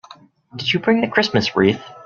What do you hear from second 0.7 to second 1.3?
you bring the